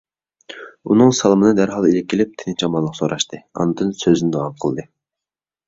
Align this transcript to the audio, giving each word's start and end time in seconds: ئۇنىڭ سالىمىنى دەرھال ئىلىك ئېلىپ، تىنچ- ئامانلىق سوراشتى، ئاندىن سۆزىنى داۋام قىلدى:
ئۇنىڭ 0.93 1.13
سالىمىنى 1.17 1.51
دەرھال 1.59 1.85
ئىلىك 1.91 2.17
ئېلىپ، 2.17 2.33
تىنچ- 2.43 2.65
ئامانلىق 2.69 2.99
سوراشتى، 3.03 3.43
ئاندىن 3.63 3.95
سۆزىنى 4.03 4.35
داۋام 4.41 4.59
قىلدى: 4.67 4.91